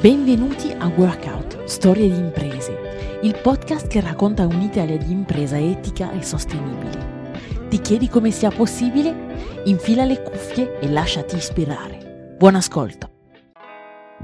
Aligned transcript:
Benvenuti 0.00 0.70
a 0.70 0.86
Workout, 0.86 1.64
Storie 1.64 2.08
di 2.08 2.16
imprese, 2.16 3.18
il 3.22 3.36
podcast 3.42 3.88
che 3.88 4.00
racconta 4.00 4.46
un'Italia 4.46 4.96
di 4.96 5.10
impresa 5.10 5.58
etica 5.58 6.12
e 6.12 6.22
sostenibile. 6.22 7.66
Ti 7.68 7.80
chiedi 7.80 8.08
come 8.08 8.30
sia 8.30 8.52
possibile? 8.52 9.62
Infila 9.64 10.04
le 10.04 10.22
cuffie 10.22 10.78
e 10.78 10.88
lasciati 10.88 11.34
ispirare. 11.34 12.36
Buon 12.38 12.54
ascolto! 12.54 13.10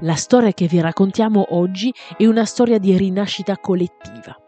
La 0.03 0.15
storia 0.15 0.53
che 0.53 0.69
vi 0.69 0.81
raccontiamo 0.81 1.45
oggi 1.57 1.93
è 2.17 2.25
una 2.25 2.45
storia 2.45 2.79
di 2.79 2.97
rinascita 2.97 3.59
collettiva 3.59 4.44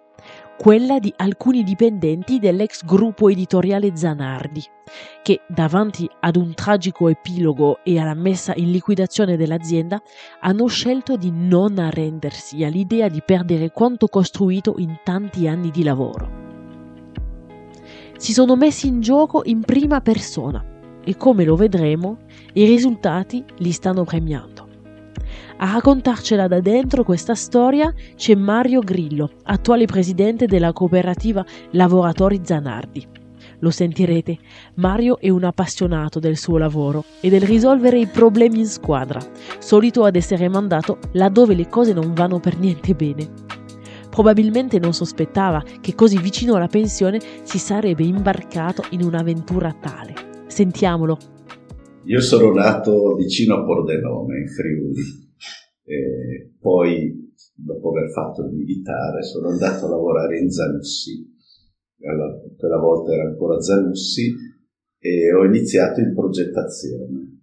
quella 0.59 0.98
di 0.98 1.12
alcuni 1.16 1.62
dipendenti 1.62 2.39
dell'ex 2.39 2.84
gruppo 2.84 3.29
editoriale 3.29 3.95
Zanardi, 3.95 4.62
che 5.22 5.43
davanti 5.48 6.09
ad 6.21 6.36
un 6.36 6.54
tragico 6.54 7.09
epilogo 7.09 7.80
e 7.84 7.98
alla 7.98 8.14
messa 8.14 8.52
in 8.57 8.71
liquidazione 8.71 9.36
dell'azienda 9.36 10.00
hanno 10.40 10.66
scelto 10.66 11.16
di 11.16 11.30
non 11.30 11.79
arrendersi 11.79 12.64
all'idea 12.64 13.08
di 13.08 13.22
perdere 13.25 13.71
quanto 13.71 14.08
costruito 14.08 14.75
in 14.79 14.99
tanti 15.04 15.46
anni 15.46 15.71
di 15.71 15.82
lavoro. 15.82 16.44
Si 18.16 18.32
sono 18.32 18.57
messi 18.57 18.86
in 18.86 19.00
gioco 19.00 19.43
in 19.44 19.61
prima 19.61 20.00
persona 20.00 20.64
e 21.04 21.16
come 21.16 21.44
lo 21.44 21.54
vedremo 21.54 22.18
i 22.54 22.64
risultati 22.64 23.44
li 23.58 23.72
stanno 23.72 24.04
premiando. 24.04 24.55
A 25.58 25.72
raccontarcela 25.72 26.48
da 26.48 26.60
dentro 26.60 27.02
questa 27.02 27.34
storia 27.34 27.92
c'è 28.14 28.34
Mario 28.34 28.80
Grillo, 28.80 29.30
attuale 29.44 29.86
presidente 29.86 30.44
della 30.44 30.74
cooperativa 30.74 31.44
Lavoratori 31.70 32.41
Zanardi. 32.42 33.06
Lo 33.60 33.70
sentirete, 33.70 34.36
Mario 34.74 35.19
è 35.19 35.30
un 35.30 35.44
appassionato 35.44 36.19
del 36.19 36.36
suo 36.36 36.58
lavoro 36.58 37.05
e 37.20 37.30
del 37.30 37.41
risolvere 37.41 37.98
i 37.98 38.06
problemi 38.06 38.58
in 38.58 38.66
squadra, 38.66 39.19
solito 39.58 40.05
ad 40.05 40.14
essere 40.16 40.46
mandato 40.50 40.98
laddove 41.12 41.55
le 41.55 41.68
cose 41.70 41.94
non 41.94 42.12
vanno 42.12 42.38
per 42.38 42.58
niente 42.58 42.94
bene. 42.94 43.27
Probabilmente 44.10 44.78
non 44.78 44.92
sospettava 44.92 45.64
che 45.80 45.94
così 45.94 46.18
vicino 46.18 46.56
alla 46.56 46.68
pensione 46.68 47.18
si 47.44 47.58
sarebbe 47.58 48.04
imbarcato 48.04 48.84
in 48.91 49.02
un'avventura 49.02 49.72
tale. 49.72 50.14
Sentiamolo. 50.48 51.16
Io 52.04 52.20
sono 52.20 52.52
nato 52.52 53.14
vicino 53.14 53.54
a 53.54 53.64
Pordenone, 53.64 54.38
in 54.38 54.48
Friuli, 54.48 55.25
e 55.86 56.54
poi, 56.58 57.32
dopo 57.54 57.90
aver 57.90 58.10
fatto 58.10 58.42
il 58.42 58.52
militare, 58.52 59.22
sono 59.22 59.48
andato 59.48 59.86
a 59.86 59.90
lavorare 59.90 60.40
in 60.40 60.50
Zanussi. 60.50 61.34
Alla, 62.02 62.42
quella 62.56 62.78
volta 62.78 63.12
era 63.12 63.22
ancora 63.22 63.60
Zanussi 63.60 64.34
e 64.98 65.32
ho 65.32 65.44
iniziato 65.44 66.00
in 66.00 66.12
progettazione. 66.12 67.34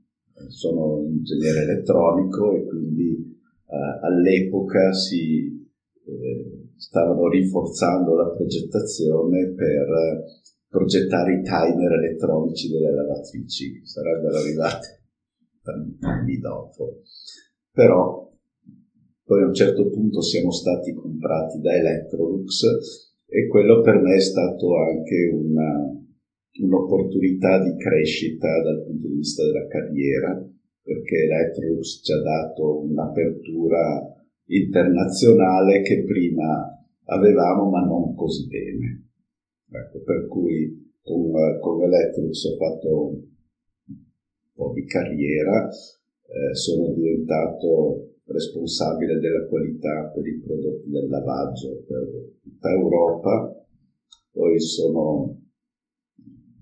Sono 0.50 1.06
ingegnere 1.08 1.62
elettronico 1.62 2.54
e 2.54 2.66
quindi 2.66 3.40
eh, 3.66 4.06
all'epoca 4.06 4.92
si 4.92 5.72
eh, 6.06 6.64
stavano 6.76 7.30
rinforzando 7.30 8.14
la 8.16 8.30
progettazione 8.30 9.54
per 9.54 10.24
progettare 10.68 11.36
i 11.36 11.44
timer 11.44 11.94
elettronici 11.94 12.70
delle 12.70 12.94
lavatrici, 12.94 13.80
che 13.80 13.86
sarebbero 13.86 14.38
arrivati 14.38 14.88
anni 16.02 16.40
dopo. 16.40 17.04
Però 17.72 18.33
poi 19.34 19.42
a 19.42 19.48
un 19.48 19.54
certo 19.56 19.90
punto 19.90 20.22
siamo 20.22 20.52
stati 20.52 20.94
comprati 20.94 21.60
da 21.60 21.76
Electrolux 21.76 22.66
e 23.26 23.48
quello 23.48 23.82
per 23.82 24.00
me 24.00 24.14
è 24.14 24.20
stato 24.20 24.78
anche 24.78 25.28
una, 25.34 25.92
un'opportunità 26.62 27.64
di 27.64 27.76
crescita 27.76 28.62
dal 28.62 28.84
punto 28.86 29.08
di 29.08 29.16
vista 29.16 29.44
della 29.44 29.66
carriera, 29.66 30.40
perché 30.84 31.24
Electrolux 31.24 32.04
ci 32.04 32.12
ha 32.12 32.22
dato 32.22 32.82
un'apertura 32.82 34.16
internazionale 34.46 35.82
che 35.82 36.04
prima 36.04 36.86
avevamo 37.06 37.72
ma 37.72 37.84
non 37.86 38.14
così 38.14 38.46
bene. 38.46 39.08
Ecco, 39.72 40.04
per 40.04 40.28
cui 40.28 40.94
con, 41.02 41.32
con 41.60 41.82
Electrolux 41.82 42.44
ho 42.46 42.56
fatto 42.56 43.08
un 43.08 43.96
po' 44.54 44.74
di 44.76 44.86
carriera, 44.86 45.68
eh, 45.70 46.54
sono 46.54 46.94
diventato 46.94 48.13
responsabile 48.26 49.20
della 49.20 49.46
qualità 49.48 50.12
per 50.14 50.26
i 50.26 50.40
prodotti 50.40 50.90
del 50.90 51.10
lavaggio 51.10 51.84
per 51.88 52.08
tutta 52.42 52.70
Europa, 52.70 53.66
poi 54.32 54.60
sono, 54.60 55.42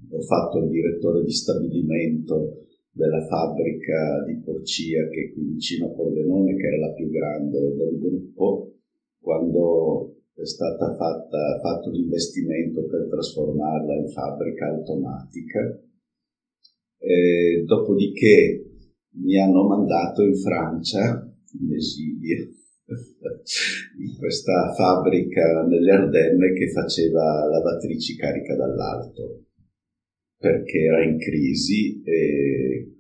ho 0.10 0.22
fatto 0.22 0.58
il 0.60 0.70
direttore 0.70 1.24
di 1.24 1.32
stabilimento 1.32 2.66
della 2.92 3.26
fabbrica 3.26 4.24
di 4.26 4.42
Porcia 4.44 5.08
che 5.10 5.30
è 5.30 5.34
qui 5.34 5.44
vicino 5.54 5.88
a 5.88 5.94
Pordenone, 5.94 6.56
che 6.56 6.68
era 6.68 6.78
la 6.78 6.94
più 6.94 7.10
grande 7.10 7.60
del 7.76 8.00
gruppo, 8.00 8.74
quando 9.22 10.16
è 10.34 10.46
stato 10.46 10.96
fatto 10.98 11.90
l'investimento 11.92 12.86
per 12.86 13.08
trasformarla 13.08 13.96
in 13.96 14.10
fabbrica 14.10 14.68
automatica. 14.68 15.80
E 16.98 17.64
dopodiché 17.66 18.66
mi 19.14 19.40
hanno 19.40 19.68
mandato 19.68 20.24
in 20.24 20.36
Francia 20.36 21.31
in 21.60 21.74
esilio 21.74 22.50
in 24.00 24.18
questa 24.18 24.74
fabbrica 24.76 25.64
nelle 25.68 25.92
Ardenne 25.92 26.54
che 26.54 26.72
faceva 26.72 27.48
lavatrici 27.48 28.16
carica 28.16 28.56
dall'alto 28.56 29.46
perché 30.38 30.80
era 30.80 31.04
in 31.04 31.20
crisi 31.20 32.02
e 32.04 32.96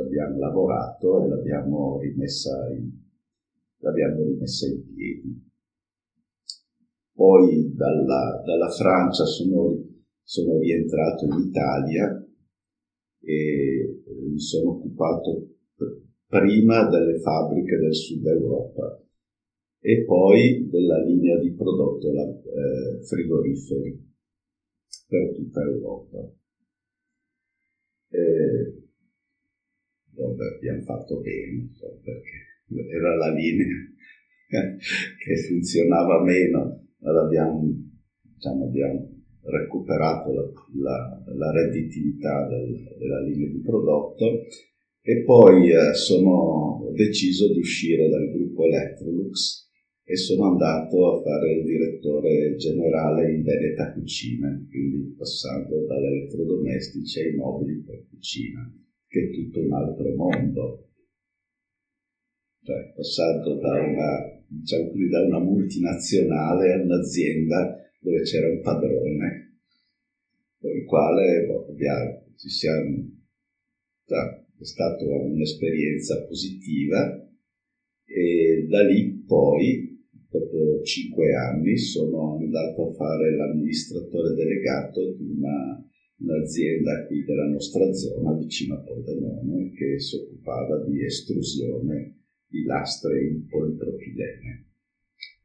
abbiamo 0.00 0.38
lavorato 0.38 1.24
e 1.24 1.28
l'abbiamo 1.28 1.98
rimessa 2.00 2.70
in, 2.70 2.90
l'abbiamo 3.78 4.22
rimessa 4.22 4.66
in 4.68 4.94
piedi. 4.94 5.46
Poi 7.12 7.74
dalla, 7.74 8.42
dalla 8.44 8.70
Francia 8.70 9.24
sono, 9.24 9.76
sono 10.22 10.58
rientrato 10.58 11.24
in 11.24 11.48
Italia 11.48 12.24
e 13.20 14.02
mi 14.30 14.38
sono 14.38 14.70
occupato 14.70 15.57
prima 16.28 16.86
delle 16.88 17.18
fabbriche 17.20 17.78
del 17.78 17.94
sud 17.94 18.26
Europa 18.26 19.02
e 19.80 20.04
poi 20.04 20.68
della 20.68 21.02
linea 21.02 21.38
di 21.38 21.54
prodotto 21.54 22.10
eh, 22.10 23.02
frigoriferi 23.02 24.06
per 25.08 25.34
tutta 25.34 25.62
Europa. 25.62 26.30
E, 28.10 28.82
dove 30.10 30.54
abbiamo 30.56 30.82
fatto 30.82 31.20
bene, 31.20 31.70
so, 31.72 31.98
perché 32.02 32.92
era 32.92 33.16
la 33.16 33.32
linea 33.32 33.66
che 34.78 35.36
funzionava 35.48 36.22
meno, 36.22 36.88
ma 36.98 37.12
l'abbiamo, 37.12 37.62
diciamo, 38.20 38.64
abbiamo 38.64 39.16
recuperato 39.44 40.32
la, 40.32 40.42
la, 40.74 41.22
la 41.34 41.52
redditività 41.52 42.46
del, 42.48 42.96
della 42.98 43.22
linea 43.22 43.48
di 43.48 43.60
prodotto 43.60 44.44
e 45.08 45.22
poi 45.22 45.70
eh, 45.70 45.94
sono, 45.94 46.92
deciso 46.92 47.50
di 47.50 47.60
uscire 47.60 48.10
dal 48.10 48.30
gruppo 48.30 48.66
Electrolux 48.66 49.70
e 50.04 50.16
sono 50.16 50.50
andato 50.50 51.14
a 51.14 51.22
fare 51.22 51.52
il 51.54 51.64
direttore 51.64 52.56
generale 52.56 53.32
in 53.32 53.42
Veneta 53.42 53.94
Cucina, 53.94 54.48
quindi 54.68 55.14
passando 55.16 55.86
dall'elettrodomestici 55.86 57.20
ai 57.20 57.34
mobili 57.36 57.82
per 57.84 58.04
cucina, 58.10 58.70
che 59.06 59.20
è 59.20 59.30
tutto 59.30 59.60
un 59.60 59.72
altro 59.72 60.14
mondo. 60.14 60.88
Cioè, 62.62 62.92
passando 62.94 63.54
da 63.60 63.80
una, 63.80 64.42
diciamo 64.46 64.90
da 65.10 65.24
una 65.24 65.38
multinazionale 65.38 66.72
a 66.74 66.82
un'azienda 66.82 67.78
dove 68.00 68.22
c'era 68.24 68.48
un 68.48 68.60
padrone, 68.60 69.58
con 70.58 70.70
il 70.70 70.84
quale 70.84 71.46
boh, 71.46 71.74
ci 72.36 72.48
siamo... 72.50 73.08
Cioè, 74.04 74.46
è 74.58 74.64
stata 74.64 75.04
un'esperienza 75.04 76.26
positiva 76.26 77.24
e 78.04 78.66
da 78.68 78.84
lì 78.84 79.22
poi, 79.24 79.96
dopo 80.28 80.82
cinque 80.82 81.32
anni, 81.32 81.76
sono 81.76 82.36
andato 82.36 82.88
a 82.88 82.94
fare 82.94 83.36
l'amministratore 83.36 84.34
delegato 84.34 85.12
di 85.12 85.30
una, 85.36 85.86
un'azienda 86.18 87.06
qui 87.06 87.24
della 87.24 87.46
nostra 87.46 87.92
zona, 87.92 88.36
vicino 88.36 88.74
a 88.74 88.82
Pordenone, 88.82 89.70
che 89.72 90.00
si 90.00 90.16
occupava 90.16 90.84
di 90.84 91.04
estrusione 91.04 92.16
di 92.48 92.64
lastre 92.64 93.26
in 93.26 93.46
polipropilene 93.46 94.66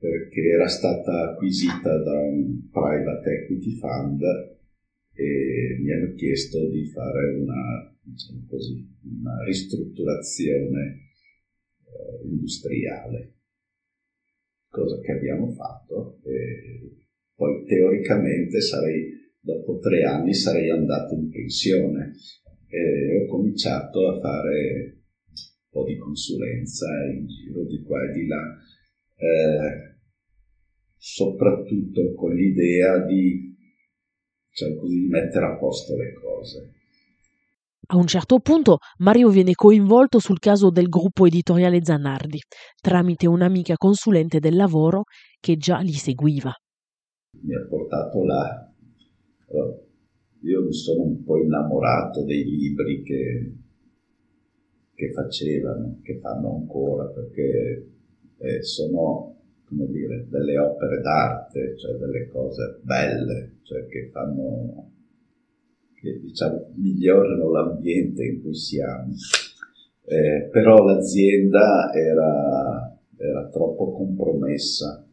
perché 0.03 0.41
era 0.41 0.67
stata 0.67 1.31
acquisita 1.31 1.97
da 2.03 2.19
un 2.19 2.69
private 2.69 3.29
equity 3.29 3.77
fund 3.77 4.21
e 5.13 5.77
mi 5.81 5.91
hanno 5.91 6.13
chiesto 6.15 6.69
di 6.69 6.85
fare 6.87 7.35
una 7.35 7.95
diciamo 8.01 8.45
così, 8.49 8.85
una 9.03 9.43
ristrutturazione 9.45 11.11
eh, 11.85 12.27
industriale, 12.27 13.33
cosa 14.69 14.99
che 14.99 15.11
abbiamo 15.11 15.51
fatto 15.53 16.19
e 16.23 17.05
poi 17.35 17.63
teoricamente 17.65 18.61
sarei, 18.61 19.11
dopo 19.39 19.79
tre 19.79 20.03
anni 20.03 20.33
sarei 20.33 20.69
andato 20.69 21.13
in 21.15 21.29
pensione. 21.29 22.13
E 22.67 23.17
ho 23.17 23.27
cominciato 23.27 24.09
a 24.09 24.19
fare 24.19 25.03
po' 25.73 25.83
di 25.83 25.97
consulenza 25.97 26.85
in 27.11 27.25
giro 27.27 27.65
di 27.65 27.81
qua 27.81 27.97
e 28.07 28.13
di 28.13 28.27
là, 28.27 28.57
eh, 29.15 29.97
soprattutto 30.95 32.13
con 32.13 32.33
l'idea 32.35 33.03
di, 33.03 33.52
cioè, 34.53 34.69
di 34.69 35.07
mettere 35.09 35.45
a 35.45 35.57
posto 35.57 35.95
le 35.95 36.13
cose. 36.13 36.71
A 37.87 37.97
un 37.97 38.07
certo 38.07 38.39
punto 38.39 38.77
Mario 38.99 39.29
viene 39.29 39.53
coinvolto 39.53 40.19
sul 40.19 40.39
caso 40.39 40.69
del 40.69 40.87
gruppo 40.87 41.25
editoriale 41.25 41.83
Zanardi, 41.83 42.39
tramite 42.79 43.27
un'amica 43.27 43.75
consulente 43.75 44.39
del 44.39 44.55
lavoro 44.55 45.03
che 45.39 45.57
già 45.57 45.79
li 45.79 45.91
seguiva. 45.91 46.53
Mi 47.41 47.55
ha 47.55 47.65
portato 47.67 48.23
là. 48.23 48.71
Io 50.43 50.63
mi 50.63 50.73
sono 50.73 51.03
un 51.03 51.23
po' 51.23 51.37
innamorato 51.37 52.23
dei 52.23 52.43
libri 52.45 53.03
che, 53.03 53.53
che 54.93 55.11
facevano, 55.11 55.99
che 56.03 56.19
fanno 56.19 56.55
ancora, 56.55 57.05
perché 57.05 57.89
eh, 58.37 58.63
sono, 58.63 59.35
come 59.65 59.87
dire, 59.87 60.25
delle 60.29 60.57
opere 60.57 61.01
d'arte, 61.01 61.77
cioè 61.77 61.95
delle 61.97 62.27
cose 62.27 62.79
belle, 62.81 63.52
cioè 63.63 63.85
che 63.87 64.09
fanno 64.11 64.91
che 66.03 66.19
diciamo, 66.19 66.71
migliorano 66.75 67.49
l'ambiente 67.49 68.25
in 68.25 68.41
cui 68.41 68.53
siamo. 68.53 69.13
Eh, 70.05 70.49
però 70.51 70.83
l'azienda 70.83 71.93
era, 71.93 72.99
era 73.15 73.47
troppo 73.47 73.93
compromessa, 73.93 75.07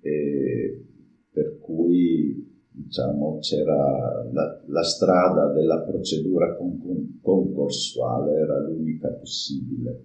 eh, 0.00 0.84
per 1.32 1.58
cui 1.58 2.46
diciamo, 2.70 3.38
c'era 3.40 4.24
la, 4.32 4.62
la, 4.66 4.82
strada 4.84 5.52
della 5.52 5.80
procedura 5.80 6.56
concorsuale 7.20 8.34
era 8.34 8.60
l'unica 8.60 9.08
possibile. 9.08 10.04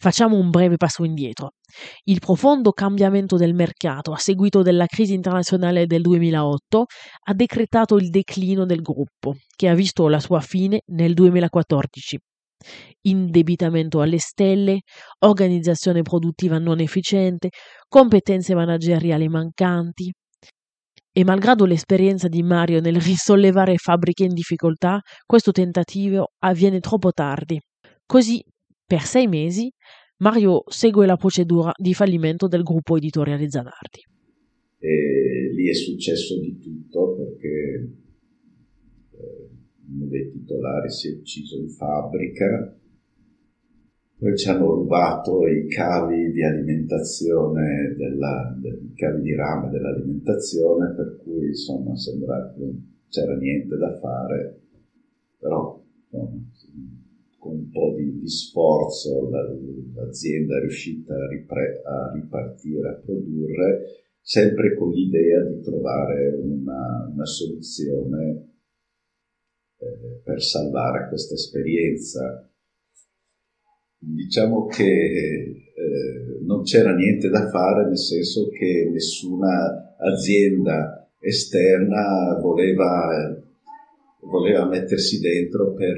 Facciamo 0.00 0.36
un 0.36 0.50
breve 0.50 0.76
passo 0.76 1.04
indietro. 1.04 1.54
Il 2.04 2.20
profondo 2.20 2.70
cambiamento 2.70 3.36
del 3.36 3.52
mercato 3.52 4.12
a 4.12 4.16
seguito 4.16 4.62
della 4.62 4.86
crisi 4.86 5.12
internazionale 5.12 5.86
del 5.86 6.02
2008 6.02 6.84
ha 7.24 7.34
decretato 7.34 7.96
il 7.96 8.08
declino 8.08 8.64
del 8.64 8.80
gruppo, 8.80 9.34
che 9.56 9.68
ha 9.68 9.74
visto 9.74 10.06
la 10.06 10.20
sua 10.20 10.40
fine 10.40 10.82
nel 10.92 11.14
2014. 11.14 12.16
Indebitamento 13.02 14.00
alle 14.00 14.18
stelle, 14.18 14.82
organizzazione 15.24 16.02
produttiva 16.02 16.58
non 16.58 16.78
efficiente, 16.78 17.50
competenze 17.88 18.54
manageriali 18.54 19.28
mancanti. 19.28 20.12
E 21.10 21.24
malgrado 21.24 21.64
l'esperienza 21.64 22.28
di 22.28 22.44
Mario 22.44 22.80
nel 22.80 23.00
risollevare 23.00 23.76
fabbriche 23.76 24.22
in 24.22 24.32
difficoltà, 24.32 25.00
questo 25.26 25.50
tentativo 25.50 26.28
avviene 26.38 26.78
troppo 26.78 27.10
tardi. 27.10 27.58
Così 28.06 28.40
per 28.88 29.02
sei 29.02 29.26
mesi 29.26 29.70
Mario 30.20 30.64
segue 30.66 31.06
la 31.06 31.16
procedura 31.16 31.72
di 31.76 31.92
fallimento 31.94 32.48
del 32.48 32.62
gruppo 32.62 32.96
editoriale 32.96 33.48
Zanardi. 33.48 34.00
E 34.80 35.52
lì 35.54 35.68
è 35.68 35.74
successo 35.74 36.40
di 36.40 36.58
tutto 36.58 37.14
perché 37.14 37.92
eh, 39.12 39.48
uno 39.90 40.06
dei 40.06 40.30
titolari 40.30 40.90
si 40.90 41.08
è 41.08 41.16
ucciso 41.18 41.56
in 41.56 41.68
fabbrica, 41.68 42.76
poi 44.18 44.36
ci 44.36 44.48
hanno 44.48 44.74
rubato 44.74 45.46
i 45.46 45.68
cavi 45.68 46.32
di 46.32 46.42
alimentazione, 46.42 47.94
della, 47.96 48.56
dei 48.60 48.92
cavi 48.94 49.22
di 49.22 49.34
rame 49.36 49.70
dell'alimentazione, 49.70 50.94
per 50.94 51.20
cui 51.22 51.48
insomma 51.48 51.94
sembra 51.96 52.52
che 52.52 52.60
non 52.60 52.96
c'era 53.08 53.36
niente 53.36 53.76
da 53.76 53.96
fare, 53.98 54.62
però 55.38 55.80
insomma, 56.10 56.40
con 57.48 57.56
un 57.56 57.70
po' 57.70 57.94
di, 57.96 58.20
di 58.20 58.28
sforzo 58.28 59.30
l'azienda 59.94 60.58
è 60.58 60.60
riuscita 60.60 61.14
a, 61.14 61.28
ripre- 61.28 61.80
a, 61.82 62.12
ripartire, 62.12 62.88
a 62.90 63.00
produrre, 63.02 63.84
sempre 64.20 64.76
con 64.76 64.90
l'idea 64.90 65.42
di 65.44 65.62
trovare 65.62 66.34
una, 66.34 67.10
una 67.10 67.24
soluzione 67.24 68.52
eh, 69.78 70.20
per 70.22 70.42
salvare 70.42 71.08
questa 71.08 71.34
esperienza. 71.34 72.46
Diciamo 74.00 74.66
che 74.66 74.84
eh, 74.84 76.38
non 76.42 76.62
c'era 76.62 76.94
niente 76.94 77.30
da 77.30 77.48
fare, 77.48 77.86
nel 77.86 77.98
senso 77.98 78.48
che 78.48 78.90
nessuna 78.92 79.96
azienda 79.96 81.10
esterna 81.18 82.38
voleva 82.40 83.42
voleva 84.28 84.66
mettersi 84.66 85.20
dentro 85.20 85.72
per 85.72 85.96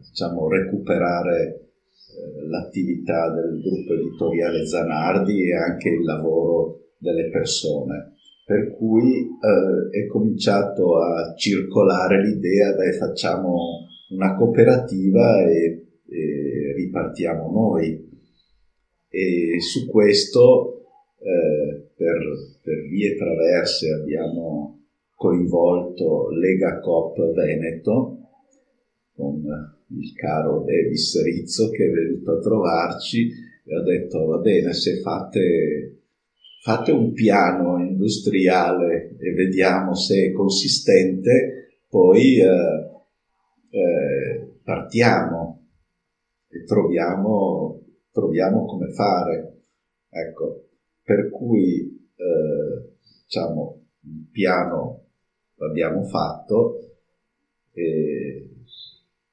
diciamo, 0.00 0.48
recuperare 0.48 1.70
eh, 2.10 2.48
l'attività 2.48 3.32
del 3.32 3.60
gruppo 3.60 3.94
editoriale 3.94 4.66
Zanardi 4.66 5.48
e 5.48 5.54
anche 5.54 5.88
il 5.88 6.04
lavoro 6.04 6.90
delle 6.98 7.30
persone. 7.30 8.14
Per 8.44 8.76
cui 8.76 9.22
eh, 9.22 9.98
è 9.98 10.06
cominciato 10.08 10.98
a 10.98 11.34
circolare 11.36 12.22
l'idea, 12.24 12.74
beh, 12.74 12.94
facciamo 12.94 13.86
una 14.10 14.34
cooperativa 14.34 15.44
e, 15.44 15.86
e 16.08 16.72
ripartiamo 16.74 17.50
noi. 17.52 18.08
E 19.08 19.60
su 19.60 19.88
questo, 19.88 20.82
eh, 21.20 21.90
per, 21.96 22.18
per 22.62 22.88
vie 22.88 23.16
traverse, 23.16 23.92
abbiamo 23.92 24.79
coinvolto 25.20 26.30
Lega 26.30 26.80
Coop 26.80 27.34
Veneto 27.34 28.16
con 29.14 29.44
il 29.88 30.14
caro 30.14 30.64
Davis 30.64 31.22
Rizzo 31.22 31.68
che 31.68 31.84
è 31.84 31.90
venuto 31.90 32.32
a 32.32 32.38
trovarci 32.40 33.28
e 33.66 33.76
ha 33.76 33.82
detto 33.82 34.24
va 34.24 34.38
bene 34.38 34.72
se 34.72 35.00
fate, 35.02 36.04
fate 36.62 36.92
un 36.92 37.12
piano 37.12 37.78
industriale 37.78 39.14
e 39.18 39.32
vediamo 39.34 39.94
se 39.94 40.28
è 40.28 40.32
consistente 40.32 41.82
poi 41.86 42.40
eh, 42.40 42.90
eh, 43.72 44.58
partiamo 44.64 45.66
e 46.48 46.64
troviamo, 46.64 47.82
troviamo 48.10 48.64
come 48.64 48.90
fare. 48.92 49.64
Ecco 50.08 50.68
per 51.02 51.28
cui 51.28 52.08
eh, 52.14 52.94
diciamo 53.24 53.82
il 54.04 54.28
piano 54.30 54.99
l'abbiamo 55.60 56.02
fatto, 56.04 56.78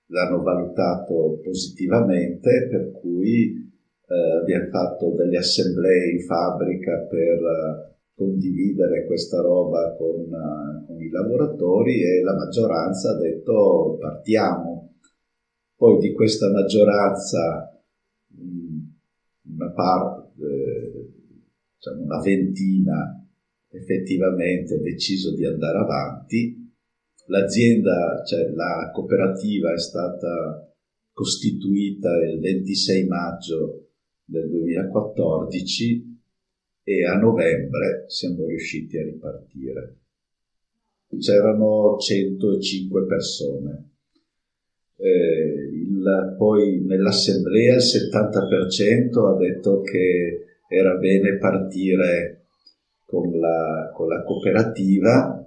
l'hanno 0.08 0.42
valutato 0.42 1.40
positivamente, 1.44 2.68
per 2.70 2.92
cui 2.92 3.66
eh, 4.08 4.40
abbiamo 4.42 4.70
fatto 4.70 5.16
delle 5.16 5.38
assemblee 5.38 6.12
in 6.12 6.22
fabbrica 6.22 6.98
per 7.10 7.42
uh, 7.42 7.96
condividere 8.16 9.06
questa 9.06 9.42
roba 9.42 9.96
con, 9.98 10.22
uh, 10.22 10.86
con, 10.86 11.02
i 11.02 11.10
lavoratori 11.10 12.02
e 12.04 12.22
la 12.22 12.34
maggioranza 12.34 13.12
ha 13.12 13.18
detto 13.18 13.98
partiamo. 14.00 14.94
Poi 15.76 15.98
di 16.00 16.14
questa 16.14 16.50
maggioranza 16.50 17.72
una 19.50 19.72
parte, 19.72 20.44
eh, 20.44 21.14
diciamo 21.76 22.04
una 22.04 22.22
ventina 22.22 23.17
effettivamente 23.78 24.80
deciso 24.80 25.34
di 25.34 25.46
andare 25.46 25.78
avanti. 25.78 26.66
L'azienda, 27.28 28.24
cioè 28.26 28.50
la 28.50 28.92
cooperativa 28.94 29.74
è 29.74 29.80
stata 29.80 30.72
costituita 31.14 32.10
il 32.26 32.40
26 32.40 33.08
maggio 33.08 33.90
del 34.24 34.50
2014 34.50 36.16
e 36.84 37.06
a 37.06 37.18
novembre 37.18 38.06
siamo 38.08 38.46
riusciti 38.46 38.98
a 38.98 39.04
ripartire. 39.04 39.96
C'erano 41.20 41.98
105 41.98 43.06
persone. 43.06 43.90
Eh, 44.98 45.70
il, 45.74 46.36
poi 46.38 46.82
nell'assemblea 46.82 47.76
il 47.76 47.82
70% 47.82 49.26
ha 49.26 49.38
detto 49.38 49.82
che 49.82 50.46
era 50.70 50.96
bene 50.96 51.38
partire 51.38 52.37
con 53.08 53.40
la, 53.40 53.90
con 53.96 54.10
la 54.10 54.22
cooperativa, 54.24 55.42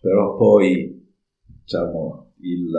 però 0.00 0.36
poi 0.36 1.04
diciamo, 1.62 2.34
il, 2.42 2.70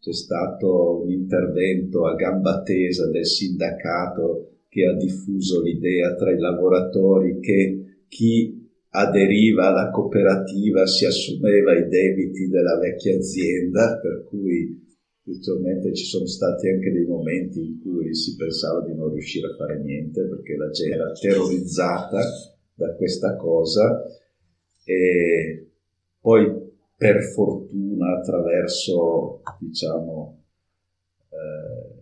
c'è 0.00 0.12
stato 0.12 1.02
un 1.02 1.10
intervento 1.10 2.06
a 2.06 2.14
gamba 2.14 2.62
tesa 2.62 3.10
del 3.10 3.26
sindacato 3.26 4.62
che 4.68 4.86
ha 4.86 4.94
diffuso 4.94 5.60
l'idea 5.60 6.14
tra 6.14 6.32
i 6.32 6.38
lavoratori 6.38 7.40
che 7.40 8.04
chi 8.08 8.58
aderiva 8.92 9.66
alla 9.66 9.90
cooperativa 9.90 10.86
si 10.86 11.04
assumeva 11.04 11.78
i 11.78 11.88
debiti 11.88 12.48
della 12.48 12.78
vecchia 12.78 13.16
azienda, 13.16 13.98
per 14.00 14.24
cui 14.24 14.88
virtualmente 15.22 15.92
ci 15.92 16.04
sono 16.04 16.26
stati 16.26 16.68
anche 16.68 16.90
dei 16.90 17.04
momenti 17.04 17.60
in 17.60 17.80
cui 17.80 18.14
si 18.14 18.34
pensava 18.34 18.82
di 18.86 18.94
non 18.94 19.12
riuscire 19.12 19.48
a 19.48 19.56
fare 19.56 19.78
niente 19.78 20.26
perché 20.26 20.56
la 20.56 20.70
gente 20.70 20.94
era 20.94 21.12
terrorizzata 21.12 22.20
da 22.80 22.94
questa 22.94 23.36
cosa 23.36 24.02
e 24.84 25.68
poi 26.18 26.50
per 26.96 27.22
fortuna 27.22 28.16
attraverso 28.16 29.42
diciamo 29.58 30.42
eh, 31.28 31.94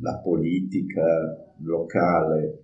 la 0.00 0.16
politica 0.18 1.54
locale 1.58 2.62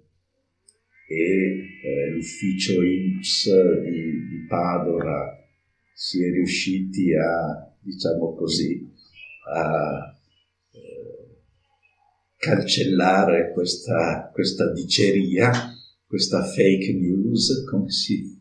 e 1.09 1.81
eh, 1.83 2.11
l'ufficio 2.11 2.81
INPS 2.81 3.51
di, 3.81 4.29
di 4.29 4.47
Padova 4.49 5.37
si 5.93 6.25
è 6.25 6.31
riusciti 6.31 7.13
a, 7.15 7.75
diciamo 7.81 8.35
così, 8.35 8.89
a 9.53 10.17
eh, 10.71 11.37
cancellare 12.37 13.51
questa, 13.53 14.31
questa 14.33 14.73
diceria, 14.73 15.51
questa 16.13 16.43
fake 16.45 16.93
news, 16.93 17.65
come 17.71 17.89
si, 17.89 18.39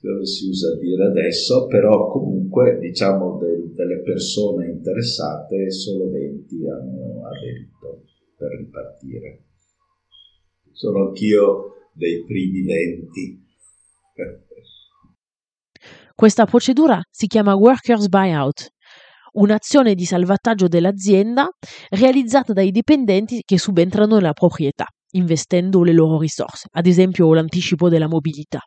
come 0.00 0.24
si 0.24 0.48
usa 0.48 0.78
dire 0.78 1.04
adesso, 1.04 1.66
però 1.66 2.08
comunque 2.08 2.78
diciamo 2.78 3.36
del, 3.36 3.74
delle 3.74 4.00
persone 4.00 4.70
interessate 4.70 5.70
solo 5.70 6.08
20 6.08 6.56
hanno 6.70 7.26
aderito 7.26 8.04
per 8.34 8.56
ripartire. 8.56 9.44
Sono 10.72 11.08
anch'io 11.08 11.90
dei 11.92 12.24
primi 12.24 12.62
20. 12.62 13.48
Questa 16.14 16.46
procedura 16.46 16.98
si 17.10 17.26
chiama 17.26 17.56
Workers 17.56 18.08
Buyout, 18.08 18.68
un'azione 19.32 19.94
di 19.94 20.06
salvataggio 20.06 20.66
dell'azienda 20.66 21.46
realizzata 21.90 22.54
dai 22.54 22.70
dipendenti 22.70 23.42
che 23.44 23.58
subentrano 23.58 24.14
nella 24.14 24.32
proprietà, 24.32 24.86
investendo 25.12 25.82
le 25.82 25.92
loro 25.92 26.18
risorse, 26.18 26.68
ad 26.70 26.86
esempio 26.86 27.32
l'anticipo 27.32 27.88
della 27.88 28.08
mobilità. 28.08 28.60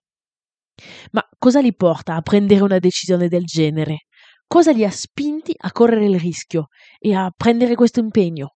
Ma 1.12 1.22
cosa 1.38 1.62
li 1.62 1.74
porta 1.76 2.16
a 2.16 2.22
prendere 2.22 2.64
una 2.64 2.80
decisione 2.80 3.28
del 3.28 3.44
genere? 3.44 4.06
Cosa 4.48 4.72
li 4.72 4.84
ha 4.84 4.92
spinti 4.92 5.54
a 5.58 5.72
correre 5.72 6.06
il 6.06 6.20
rischio 6.20 6.68
e 7.00 7.14
a 7.14 7.32
prendere 7.36 7.76
questo 7.76 8.00
impegno? 8.00 8.56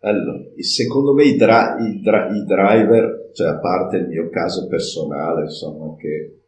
Allora, 0.00 0.38
secondo 0.58 1.12
me 1.12 1.24
i, 1.24 1.36
dra- 1.36 1.76
i, 1.78 2.00
dra- 2.00 2.28
i 2.28 2.44
driver, 2.44 3.30
cioè 3.32 3.48
a 3.48 3.58
parte 3.58 3.96
il 3.96 4.08
mio 4.08 4.28
caso 4.30 4.68
personale, 4.68 5.44
insomma, 5.44 5.96
che 5.96 6.42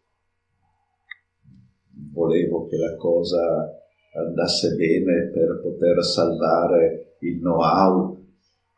volevo 2.13 2.67
che 2.69 2.77
la 2.77 2.97
cosa 2.97 3.75
andasse 4.15 4.75
bene 4.77 5.31
per 5.33 5.61
poter 5.63 6.03
salvare 6.05 7.17
il 7.21 7.39
know-how 7.39 8.20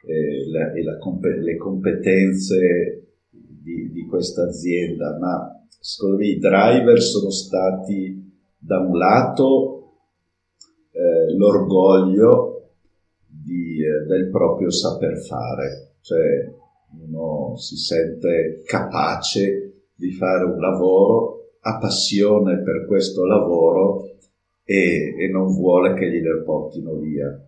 e, 0.04 0.50
la, 0.50 0.72
e 0.72 0.82
la, 0.82 0.98
le 1.40 1.56
competenze 1.56 3.02
di, 3.30 3.90
di 3.90 4.06
questa 4.06 4.44
azienda, 4.44 5.16
ma 5.18 5.66
secondo 5.68 6.18
me 6.18 6.26
i 6.26 6.38
driver 6.38 7.00
sono 7.00 7.30
stati 7.30 8.30
da 8.58 8.78
un 8.78 8.96
lato 8.96 9.72
eh, 10.92 11.34
l'orgoglio 11.36 12.70
di, 13.26 13.82
eh, 13.82 14.06
del 14.06 14.28
proprio 14.30 14.70
saper 14.70 15.18
fare, 15.18 15.94
cioè 16.00 16.52
uno 17.00 17.56
si 17.56 17.76
sente 17.76 18.62
capace 18.66 19.86
di 19.94 20.12
fare 20.12 20.44
un 20.44 20.60
lavoro, 20.60 21.54
ha 21.60 21.78
passione 21.78 22.60
per 22.62 22.86
questo 22.86 23.24
lavoro 23.24 24.16
e, 24.64 25.14
e 25.18 25.28
non 25.28 25.46
vuole 25.54 25.94
che 25.94 26.10
glielo 26.10 26.42
portino 26.42 26.94
via. 26.96 27.40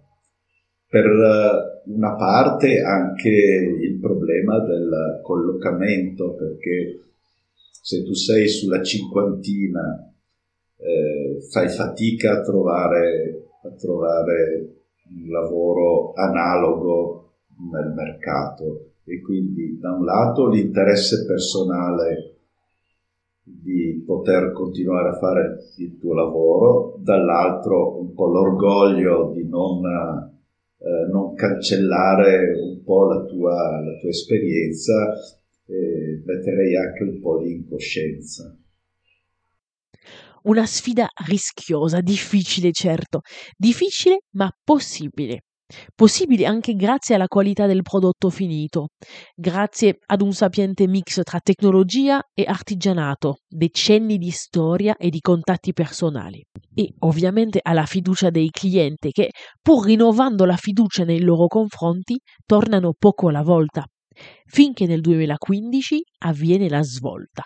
Per 0.88 1.04
eh, 1.04 1.73
una 1.86 2.14
parte 2.14 2.80
anche 2.80 3.28
il 3.28 3.98
problema 4.00 4.58
del 4.60 5.20
collocamento, 5.22 6.34
perché 6.34 7.00
se 7.68 8.02
tu 8.02 8.14
sei 8.14 8.48
sulla 8.48 8.82
cinquantina 8.82 10.12
eh, 10.76 11.40
fai 11.50 11.68
fatica 11.68 12.38
a 12.38 12.42
trovare, 12.42 13.48
a 13.62 13.70
trovare 13.70 14.74
un 15.10 15.28
lavoro 15.30 16.12
analogo 16.14 17.32
nel 17.70 17.92
mercato. 17.92 18.88
E 19.04 19.20
quindi 19.20 19.78
da 19.78 19.92
un 19.92 20.04
lato 20.04 20.48
l'interesse 20.48 21.26
personale 21.26 22.36
di 23.42 24.02
poter 24.06 24.52
continuare 24.52 25.10
a 25.10 25.18
fare 25.18 25.58
il 25.76 25.98
tuo 25.98 26.14
lavoro, 26.14 26.96
dall'altro 27.02 28.00
un 28.00 28.14
po' 28.14 28.28
l'orgoglio 28.28 29.30
di 29.34 29.46
non, 29.46 30.32
eh, 30.84 31.10
non 31.10 31.34
cancellare 31.34 32.52
un 32.60 32.82
po' 32.84 33.06
la 33.06 33.24
tua, 33.24 33.80
la 33.80 33.98
tua 34.00 34.10
esperienza 34.10 34.92
e 35.66 36.22
metterei 36.26 36.76
anche 36.76 37.02
un 37.04 37.20
po' 37.20 37.42
di 37.42 37.52
incoscienza. 37.52 38.54
Una 40.42 40.66
sfida 40.66 41.08
rischiosa, 41.26 42.02
difficile 42.02 42.70
certo, 42.70 43.22
difficile 43.56 44.24
ma 44.32 44.50
possibile. 44.62 45.44
Possibile 45.94 46.44
anche 46.44 46.74
grazie 46.74 47.14
alla 47.14 47.26
qualità 47.26 47.66
del 47.66 47.80
prodotto 47.80 48.28
finito, 48.28 48.88
grazie 49.34 49.96
ad 50.06 50.20
un 50.20 50.32
sapiente 50.34 50.86
mix 50.86 51.22
tra 51.22 51.40
tecnologia 51.40 52.20
e 52.34 52.44
artigianato, 52.46 53.38
decenni 53.48 54.18
di 54.18 54.30
storia 54.30 54.96
e 54.96 55.08
di 55.08 55.20
contatti 55.20 55.72
personali. 55.72 56.44
E 56.74 56.92
ovviamente 57.00 57.60
alla 57.62 57.86
fiducia 57.86 58.28
dei 58.28 58.50
clienti 58.50 59.10
che, 59.10 59.30
pur 59.62 59.86
rinnovando 59.86 60.44
la 60.44 60.56
fiducia 60.56 61.04
nei 61.04 61.20
loro 61.20 61.46
confronti, 61.46 62.18
tornano 62.44 62.92
poco 62.98 63.28
alla 63.28 63.42
volta, 63.42 63.86
finché 64.44 64.84
nel 64.86 65.00
2015 65.00 66.02
avviene 66.24 66.68
la 66.68 66.82
svolta. 66.82 67.42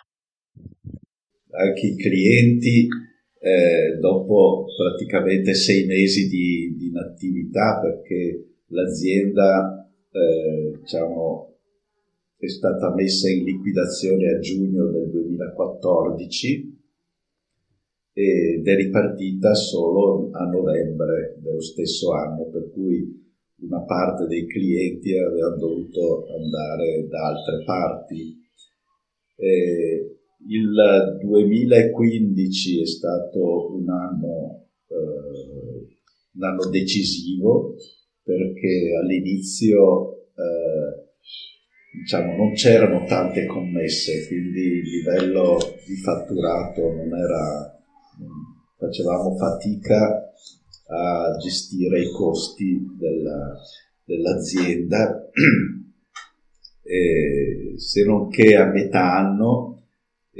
Anche 1.50 1.86
i 1.86 1.96
clienti 1.96 2.88
eh, 3.40 3.98
dopo 4.00 4.66
praticamente 4.76 5.54
sei 5.54 5.86
mesi 5.86 6.28
di, 6.28 6.74
di 6.76 6.86
inattività 6.88 7.80
perché 7.80 8.62
l'azienda 8.66 9.88
eh, 10.10 10.78
diciamo, 10.80 11.56
è 12.36 12.48
stata 12.48 12.94
messa 12.94 13.30
in 13.30 13.44
liquidazione 13.44 14.28
a 14.28 14.38
giugno 14.38 14.90
del 14.90 15.10
2014 15.10 16.76
ed 18.12 18.66
è 18.66 18.74
ripartita 18.74 19.54
solo 19.54 20.30
a 20.32 20.44
novembre 20.44 21.36
dello 21.38 21.60
stesso 21.60 22.12
anno, 22.12 22.46
per 22.50 22.68
cui 22.72 23.26
una 23.60 23.84
parte 23.84 24.26
dei 24.26 24.46
clienti 24.46 25.16
avevano 25.16 25.56
dovuto 25.56 26.26
andare 26.36 27.06
da 27.08 27.26
altre 27.26 27.64
parti. 27.64 28.36
Eh, 29.36 30.17
il 30.48 31.18
2015 31.20 32.82
è 32.82 32.86
stato 32.86 33.74
un 33.74 33.88
anno, 33.90 34.66
eh, 34.88 35.96
un 36.32 36.42
anno 36.42 36.68
decisivo 36.70 37.74
perché 38.22 38.92
all'inizio 39.02 40.28
eh, 40.34 41.08
diciamo, 42.00 42.36
non 42.36 42.52
c'erano 42.52 43.04
tante 43.04 43.46
commesse, 43.46 44.26
quindi 44.26 44.60
il 44.60 44.88
livello 44.88 45.58
di 45.86 45.96
fatturato 45.96 46.92
non 46.92 47.14
era, 47.14 47.78
facevamo 48.76 49.36
fatica 49.36 50.32
a 50.90 51.36
gestire 51.42 52.00
i 52.00 52.10
costi 52.10 52.86
della, 52.98 53.54
dell'azienda, 54.04 55.28
e 56.82 57.74
se 57.76 58.04
non 58.04 58.28
che 58.28 58.56
a 58.56 58.64
metà 58.66 59.16
anno 59.16 59.77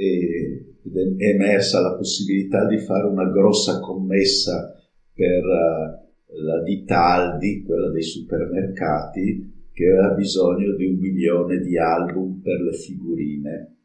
ed 0.01 0.95
è 0.95 1.23
emersa 1.25 1.81
la 1.81 1.95
possibilità 1.95 2.65
di 2.65 2.77
fare 2.77 3.05
una 3.05 3.29
grossa 3.29 3.81
commessa 3.81 4.73
per 5.13 5.43
uh, 5.43 6.41
la 6.41 6.63
ditta 6.63 7.03
Aldi, 7.03 7.63
quella 7.63 7.89
dei 7.89 8.03
supermercati, 8.03 9.67
che 9.73 9.89
aveva 9.89 10.13
bisogno 10.13 10.73
di 10.75 10.85
un 10.85 10.99
milione 10.99 11.59
di 11.59 11.77
album 11.77 12.39
per 12.41 12.61
le 12.61 12.73
figurine. 12.73 13.75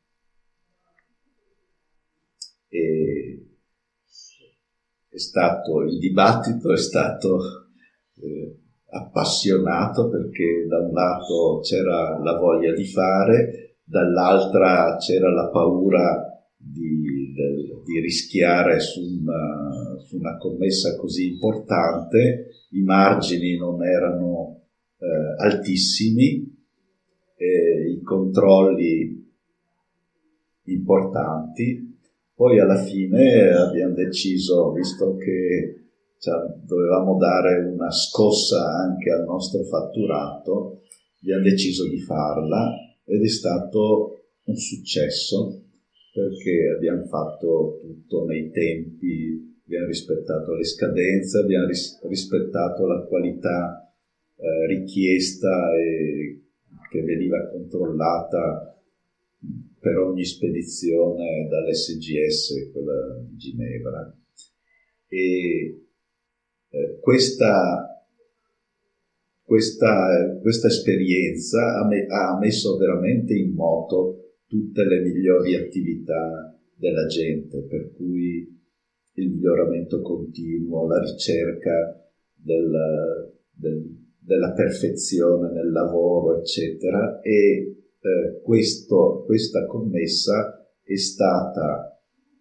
E 2.68 3.48
è 5.08 5.18
stato, 5.18 5.82
il 5.82 5.98
dibattito 5.98 6.72
è 6.72 6.76
stato 6.76 7.38
eh, 8.20 8.58
appassionato 8.90 10.08
perché 10.08 10.66
da 10.68 10.78
un 10.78 10.92
lato 10.92 11.60
c'era 11.60 12.18
la 12.18 12.38
voglia 12.38 12.72
di 12.72 12.84
fare, 12.84 13.63
dall'altra 13.84 14.96
c'era 14.96 15.30
la 15.30 15.48
paura 15.50 16.34
di, 16.56 17.32
del, 17.34 17.82
di 17.84 18.00
rischiare 18.00 18.80
su 18.80 19.00
una, 19.00 19.98
su 19.98 20.16
una, 20.16 20.36
commessa 20.38 20.96
così 20.96 21.32
importante, 21.32 22.48
i 22.70 22.82
margini 22.82 23.56
non 23.56 23.84
erano 23.84 24.62
eh, 24.98 25.44
altissimi, 25.44 26.52
eh, 27.36 27.90
i 27.90 28.02
controlli 28.02 29.22
importanti, 30.64 31.98
poi 32.34 32.58
alla 32.58 32.82
fine 32.82 33.50
abbiamo 33.52 33.94
deciso, 33.94 34.72
visto 34.72 35.16
che 35.16 35.80
dovevamo 36.64 37.18
dare 37.18 37.58
una 37.58 37.90
scossa 37.90 38.64
anche 38.64 39.10
al 39.10 39.24
nostro 39.24 39.62
fatturato, 39.62 40.80
abbiamo 41.20 41.42
deciso 41.42 41.86
di 41.86 42.00
farla 42.00 42.83
ed 43.04 43.22
è 43.22 43.28
stato 43.28 44.24
un 44.44 44.56
successo 44.56 45.62
perché 46.12 46.72
abbiamo 46.76 47.04
fatto 47.06 47.80
tutto 47.82 48.24
nei 48.24 48.50
tempi 48.50 49.52
abbiamo 49.64 49.86
rispettato 49.86 50.54
le 50.54 50.64
scadenze, 50.64 51.38
abbiamo 51.38 51.66
ris- 51.66 52.00
rispettato 52.06 52.86
la 52.86 53.02
qualità 53.06 53.92
eh, 54.36 54.66
richiesta 54.66 55.74
e 55.74 56.42
che 56.90 57.02
veniva 57.02 57.48
controllata 57.48 58.78
per 59.80 59.98
ogni 59.98 60.24
spedizione 60.24 61.46
dall'SGS, 61.48 62.70
quella 62.72 63.18
di 63.20 63.36
Ginevra. 63.36 64.16
E 65.08 65.82
eh, 66.68 66.98
questa, 67.00 67.93
questa, 69.44 70.38
questa, 70.40 70.68
esperienza 70.68 71.78
ha, 71.78 71.86
me, 71.86 72.06
ha 72.08 72.38
messo 72.38 72.76
veramente 72.76 73.34
in 73.34 73.52
moto 73.52 74.36
tutte 74.46 74.84
le 74.84 75.00
migliori 75.00 75.54
attività 75.54 76.56
della 76.74 77.06
gente, 77.06 77.62
per 77.62 77.92
cui 77.94 78.52
il 79.16 79.30
miglioramento 79.30 80.00
continuo, 80.00 80.86
la 80.86 81.00
ricerca 81.00 82.00
del, 82.34 83.32
del, 83.52 84.04
della 84.18 84.52
perfezione 84.52 85.52
nel 85.52 85.70
lavoro, 85.70 86.38
eccetera, 86.38 87.20
e 87.20 87.76
eh, 88.00 88.40
questo, 88.42 89.22
questa 89.24 89.66
commessa 89.66 90.66
è 90.82 90.96
stata 90.96 92.00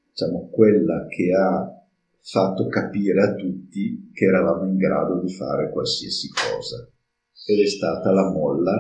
diciamo, 0.10 0.50
quella 0.50 1.06
che 1.08 1.34
ha 1.34 1.83
fatto 2.24 2.68
capire 2.68 3.22
a 3.22 3.36
tutti 3.36 4.10
che 4.14 4.26
eravamo 4.26 4.66
in 4.66 4.78
grado 4.78 5.20
di 5.20 5.32
fare 5.32 5.72
qualsiasi 5.72 6.30
cosa 6.30 6.90
ed 7.46 7.60
è 7.60 7.68
stata 7.68 8.12
la 8.12 8.32
molla 8.32 8.74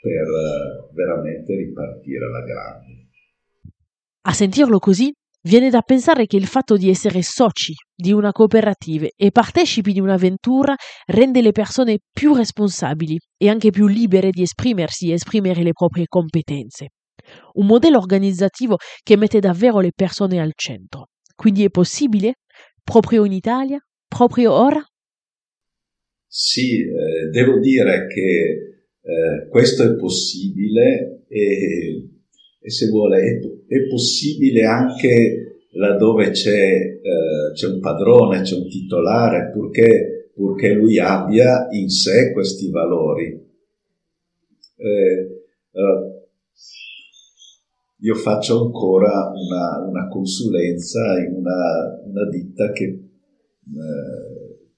per 0.00 0.22
eh, 0.22 0.88
veramente 0.92 1.56
ripartire 1.56 2.24
alla 2.24 2.42
grande. 2.42 3.08
A 4.26 4.32
sentirlo 4.32 4.78
così 4.78 5.12
Viene 5.46 5.68
da 5.68 5.82
pensare 5.82 6.24
che 6.24 6.38
il 6.38 6.46
fatto 6.46 6.78
di 6.78 6.88
essere 6.88 7.20
soci 7.20 7.74
di 7.94 8.12
una 8.12 8.32
cooperativa 8.32 9.08
e 9.14 9.30
partecipi 9.30 9.92
di 9.92 10.00
un'avventura 10.00 10.74
rende 11.08 11.42
le 11.42 11.52
persone 11.52 11.98
più 12.10 12.32
responsabili 12.32 13.18
e 13.36 13.50
anche 13.50 13.68
più 13.68 13.86
libere 13.86 14.30
di 14.30 14.40
esprimersi 14.40 15.10
e 15.10 15.14
esprimere 15.14 15.62
le 15.62 15.72
proprie 15.72 16.06
competenze. 16.06 16.92
Un 17.54 17.66
modello 17.66 17.98
organizzativo 17.98 18.78
che 19.02 19.18
mette 19.18 19.38
davvero 19.38 19.80
le 19.80 19.90
persone 19.94 20.40
al 20.40 20.52
centro. 20.54 21.08
Quindi 21.34 21.62
è 21.64 21.68
possibile? 21.68 22.36
Proprio 22.84 23.24
in 23.24 23.32
Italia? 23.32 23.84
Proprio 24.06 24.52
ora? 24.52 24.84
Sì, 26.26 26.82
eh, 26.82 27.30
devo 27.30 27.58
dire 27.58 28.06
che 28.06 28.86
eh, 29.00 29.48
questo 29.48 29.82
è 29.82 29.96
possibile 29.96 31.24
e 31.28 32.08
e 32.66 32.70
se 32.70 32.88
vuole 32.88 33.20
è, 33.20 33.74
è 33.74 33.86
possibile 33.88 34.64
anche 34.64 35.66
laddove 35.72 36.30
c'è, 36.30 36.70
eh, 36.70 37.52
c'è, 37.52 37.66
un 37.66 37.78
padrone, 37.80 38.40
c'è 38.40 38.56
un 38.56 38.68
titolare, 38.70 39.50
purché, 39.52 40.30
purché 40.32 40.72
lui 40.72 40.98
abbia 40.98 41.68
in 41.72 41.90
sé 41.90 42.32
questi 42.32 42.70
valori. 42.70 43.38
Eh, 44.76 45.44
io 48.04 48.14
faccio 48.16 48.66
ancora 48.66 49.32
una, 49.34 49.78
una 49.78 50.08
consulenza 50.08 51.18
in 51.20 51.36
una, 51.36 52.02
una 52.04 52.28
ditta 52.28 52.70
che, 52.72 52.84
eh, 52.84 54.68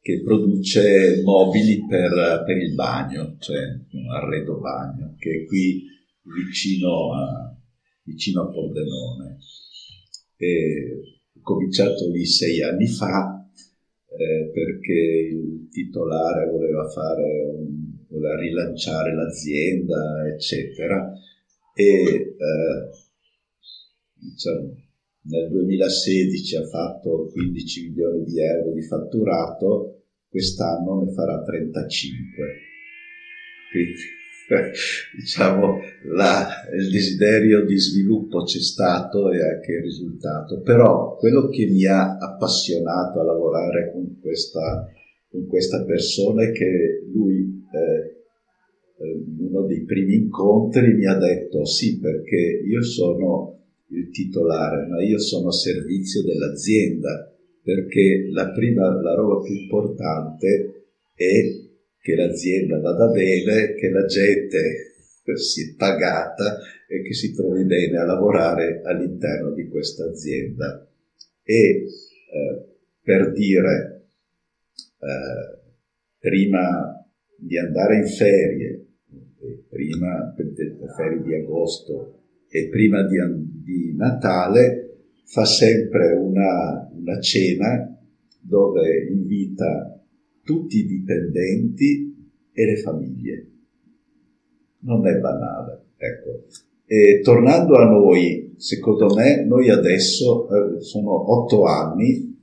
che, 0.00 0.22
produce 0.22 1.20
mobili 1.24 1.84
per, 1.88 2.44
per 2.46 2.56
il 2.56 2.74
bagno, 2.74 3.36
cioè 3.40 3.58
un 3.92 4.10
arredo 4.12 4.60
bagno, 4.60 5.16
che 5.18 5.44
qui 5.44 5.86
vicino 6.22 7.14
a, 7.14 7.56
vicino 8.04 8.42
a 8.42 8.48
Pordenone. 8.48 9.38
E 10.36 11.20
ho 11.34 11.40
cominciato 11.42 12.08
lì 12.10 12.24
sei 12.24 12.62
anni 12.62 12.86
fa 12.86 13.44
eh, 14.06 14.50
perché 14.52 15.28
il 15.32 15.68
titolare 15.68 16.48
voleva, 16.48 16.88
fare 16.88 17.24
un, 17.56 18.06
voleva 18.08 18.38
rilanciare 18.38 19.12
l'azienda, 19.16 20.28
eccetera. 20.32 21.12
E 21.78 21.84
eh, 21.84 22.90
diciamo, 24.14 24.74
nel 25.30 25.48
2016 25.48 26.56
ha 26.56 26.66
fatto 26.66 27.30
15 27.30 27.88
milioni 27.90 28.24
di 28.24 28.40
euro 28.40 28.72
di 28.72 28.82
fatturato, 28.82 30.06
quest'anno 30.28 31.04
ne 31.04 31.12
farà 31.12 31.40
35. 31.44 32.46
Quindi 33.70 33.94
diciamo, 35.14 35.78
la, 36.16 36.48
il 36.76 36.90
desiderio 36.90 37.64
di 37.64 37.78
sviluppo 37.78 38.42
c'è 38.42 38.58
stato 38.58 39.30
e 39.30 39.40
anche 39.40 39.70
il 39.70 39.82
risultato. 39.82 40.60
Però 40.62 41.14
quello 41.14 41.48
che 41.48 41.64
mi 41.66 41.84
ha 41.84 42.16
appassionato 42.16 43.20
a 43.20 43.24
lavorare 43.24 43.92
con 43.92 44.18
questa, 44.20 44.84
con 45.30 45.46
questa 45.46 45.84
persona 45.84 46.42
è 46.42 46.50
che 46.50 47.04
lui, 47.12 47.62
eh, 47.72 48.17
uno 49.06 49.66
dei 49.66 49.84
primi 49.84 50.14
incontri, 50.14 50.92
mi 50.94 51.06
ha 51.06 51.16
detto 51.16 51.64
sì, 51.64 51.98
perché 51.98 52.36
io 52.36 52.82
sono 52.82 53.58
il 53.90 54.10
titolare, 54.10 54.86
ma 54.86 55.02
io 55.02 55.18
sono 55.18 55.48
a 55.48 55.52
servizio 55.52 56.22
dell'azienda, 56.22 57.32
perché 57.62 58.28
la 58.30 58.50
prima, 58.50 59.00
la 59.00 59.14
roba 59.14 59.44
più 59.44 59.54
importante 59.54 60.86
è 61.14 61.66
che 62.00 62.14
l'azienda 62.14 62.80
vada 62.80 63.08
bene, 63.08 63.74
che 63.74 63.88
la 63.90 64.04
gente 64.06 64.94
sia 65.36 65.74
pagata 65.76 66.58
e 66.88 67.02
che 67.02 67.12
si 67.14 67.34
trovi 67.34 67.64
bene 67.64 67.98
a 67.98 68.04
lavorare 68.04 68.80
all'interno 68.84 69.52
di 69.52 69.68
questa 69.68 70.04
azienda. 70.04 70.86
E 71.42 71.54
eh, 71.54 72.66
per 73.02 73.32
dire, 73.32 74.06
eh, 75.00 75.58
prima 76.18 77.06
di 77.36 77.58
andare 77.58 77.96
in 77.96 78.06
ferie, 78.06 78.87
prima 79.78 80.34
ferie 80.96 81.22
di 81.22 81.34
agosto 81.36 82.22
e 82.48 82.68
prima 82.68 83.06
di, 83.06 83.16
di 83.62 83.94
Natale, 83.94 85.04
fa 85.22 85.44
sempre 85.44 86.14
una, 86.14 86.90
una 86.92 87.20
cena 87.20 87.96
dove 88.40 89.06
invita 89.08 90.02
tutti 90.42 90.78
i 90.78 90.86
dipendenti 90.86 92.12
e 92.52 92.64
le 92.64 92.76
famiglie. 92.78 93.46
Non 94.80 95.06
è 95.06 95.16
banale, 95.18 95.84
ecco. 95.96 96.46
E 96.84 97.20
tornando 97.22 97.76
a 97.76 97.84
noi, 97.84 98.54
secondo 98.56 99.14
me, 99.14 99.44
noi 99.44 99.70
adesso 99.70 100.48
eh, 100.48 100.80
sono 100.80 101.30
otto 101.32 101.64
anni, 101.64 102.36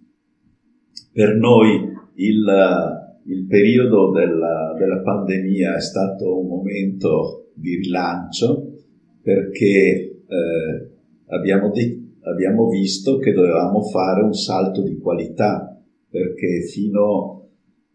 per 1.11 1.35
noi 1.35 1.91
il, 2.13 3.04
il 3.27 3.45
periodo 3.47 4.11
della, 4.11 4.75
della, 4.77 5.01
pandemia 5.01 5.75
è 5.75 5.81
stato 5.81 6.39
un 6.39 6.47
momento 6.47 7.49
di 7.53 7.75
rilancio 7.77 8.73
perché 9.21 10.23
eh, 10.27 10.89
abbiamo, 11.27 11.71
di, 11.71 12.17
abbiamo 12.21 12.67
visto 12.67 13.17
che 13.17 13.33
dovevamo 13.33 13.81
fare 13.81 14.21
un 14.21 14.33
salto 14.33 14.83
di 14.83 14.97
qualità 14.97 15.75
perché 16.09 16.61
fino 16.71 17.49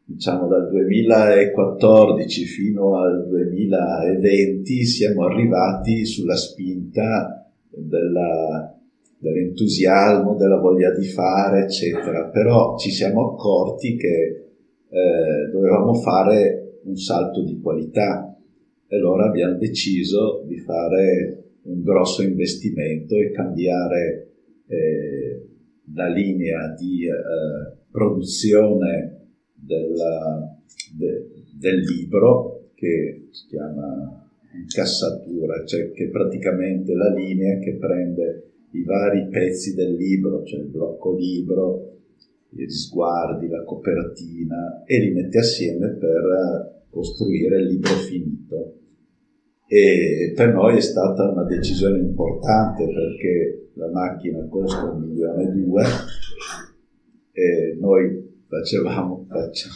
diciamo 0.04 0.48
dal 0.48 0.68
2014 0.68 2.44
fino 2.44 2.98
al 2.98 3.28
2020 3.28 4.84
siamo 4.84 5.26
arrivati 5.26 6.04
sulla 6.04 6.34
spinta 6.34 7.48
della, 7.70 8.76
dell'entusiasmo, 9.18 10.34
della 10.34 10.58
voglia 10.58 10.90
di 10.90 11.04
fare, 11.04 11.62
eccetera. 11.62 12.28
Però 12.28 12.76
ci 12.76 12.90
siamo 12.90 13.32
accorti 13.32 13.96
che 13.96 14.39
eh, 14.90 15.50
dovevamo 15.50 15.94
fare 15.94 16.80
un 16.84 16.96
salto 16.96 17.42
di 17.42 17.60
qualità. 17.60 18.36
E 18.86 18.96
allora 18.96 19.26
abbiamo 19.26 19.56
deciso 19.56 20.44
di 20.46 20.58
fare 20.58 21.44
un 21.62 21.82
grosso 21.82 22.22
investimento 22.22 23.14
e 23.14 23.30
cambiare 23.30 24.32
eh, 24.66 25.48
la 25.94 26.08
linea 26.08 26.74
di 26.76 27.06
eh, 27.06 27.76
produzione 27.90 29.28
della, 29.54 30.58
de, 30.96 31.28
del 31.56 31.80
libro 31.80 32.70
che 32.74 33.28
si 33.30 33.46
chiama 33.48 34.28
incassatura, 34.54 35.64
cioè 35.64 35.92
che 35.92 36.08
praticamente 36.08 36.94
la 36.94 37.12
linea 37.12 37.58
che 37.58 37.76
prende 37.76 38.50
i 38.72 38.82
vari 38.82 39.28
pezzi 39.28 39.74
del 39.74 39.94
libro, 39.94 40.42
cioè 40.44 40.60
il 40.60 40.68
blocco 40.68 41.14
libro, 41.14 41.99
gli 42.50 42.68
sguardi, 42.68 43.48
la 43.48 43.64
copertina 43.64 44.82
e 44.84 44.98
li 44.98 45.12
mette 45.12 45.38
assieme 45.38 45.88
per 45.90 46.84
costruire 46.90 47.60
il 47.60 47.66
libro 47.66 47.90
finito. 47.90 48.74
E 49.66 50.32
per 50.34 50.52
noi 50.52 50.76
è 50.76 50.80
stata 50.80 51.30
una 51.30 51.44
decisione 51.44 52.00
importante 52.00 52.84
perché 52.84 53.70
la 53.74 53.88
macchina 53.88 54.44
costa 54.48 54.90
un 54.90 55.00
milione 55.00 55.44
e 55.44 55.52
due 55.52 55.82
e 57.32 57.78
noi 57.78 58.42
facevamo, 58.48 59.26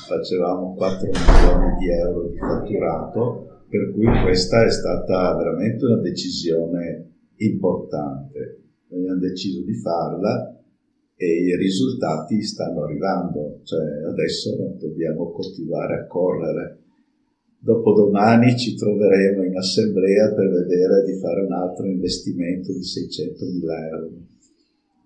facevamo 0.09 0.75
4 0.75 1.07
milioni 1.07 1.79
di 1.79 1.91
euro 1.91 2.29
di 2.29 2.37
fatturato, 2.37 3.63
per 3.69 3.93
cui 3.93 4.07
questa 4.23 4.65
è 4.65 4.71
stata 4.71 5.37
veramente 5.37 5.85
una 5.85 6.01
decisione 6.01 7.13
importante. 7.37 8.63
Noi 8.89 9.01
abbiamo 9.01 9.21
deciso 9.21 9.63
di 9.63 9.75
farla 9.75 10.54
e 11.17 11.27
i 11.27 11.57
risultati 11.57 12.43
stanno 12.43 12.83
arrivando, 12.83 13.61
cioè 13.63 14.05
adesso 14.09 14.75
dobbiamo 14.79 15.31
continuare 15.31 16.01
a 16.01 16.07
correre. 16.07 16.79
Dopodomani 17.59 18.59
ci 18.59 18.75
troveremo 18.75 19.45
in 19.45 19.57
assemblea 19.57 20.35
per 20.35 20.51
vedere 20.51 21.05
di 21.05 21.19
fare 21.19 21.43
un 21.43 21.53
altro 21.53 21.87
investimento 21.87 22.73
di 22.73 22.81
600.000 22.81 23.89
euro. 23.93 24.11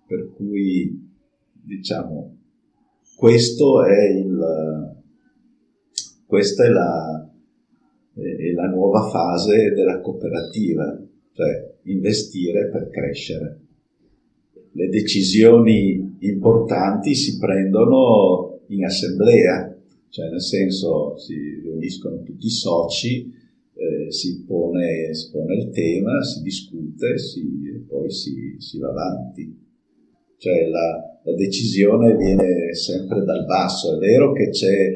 Per 0.07 0.31
cui, 0.33 1.09
diciamo, 1.63 2.37
questo 3.15 3.85
è 3.85 4.09
il, 4.09 4.95
questa 6.25 6.65
è 6.65 6.69
la, 6.69 7.31
è 8.13 8.51
la 8.51 8.67
nuova 8.67 9.09
fase 9.09 9.71
della 9.71 10.01
cooperativa, 10.01 10.99
cioè 11.33 11.75
investire 11.83 12.69
per 12.69 12.89
crescere 12.89 13.59
le 14.71 14.87
decisioni 14.89 15.98
importanti 16.19 17.15
si 17.15 17.37
prendono 17.37 18.61
in 18.67 18.83
assemblea, 18.85 19.75
cioè 20.09 20.29
nel 20.29 20.41
senso 20.41 21.17
si 21.17 21.35
riuniscono 21.61 22.23
tutti 22.23 22.47
i 22.47 22.51
soci, 22.51 23.31
eh, 23.73 24.11
si, 24.11 24.43
pone, 24.45 25.13
si, 25.13 25.29
pone, 25.31 25.55
il 25.55 25.69
tema, 25.69 26.21
si 26.23 26.41
discute 26.41 27.17
si, 27.17 27.41
e 27.73 27.85
poi 27.87 28.11
si, 28.11 28.55
si, 28.57 28.77
va 28.79 28.89
avanti. 28.89 29.67
Cioè 30.37 30.67
la, 30.67 31.19
la, 31.23 31.35
decisione 31.35 32.15
viene 32.15 32.73
sempre 32.73 33.23
dal 33.23 33.45
basso. 33.45 33.95
È 33.95 33.99
vero 33.99 34.33
che 34.33 34.49
c'è 34.49 34.93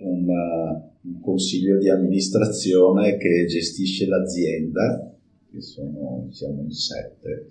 una, 0.00 0.90
un 1.02 1.20
consiglio 1.20 1.78
di 1.78 1.88
amministrazione 1.88 3.16
che 3.16 3.46
gestisce 3.46 4.06
l'azienda, 4.06 5.14
che 5.50 5.60
sono, 5.60 6.28
siamo 6.30 6.62
in 6.62 6.70
sette, 6.70 7.48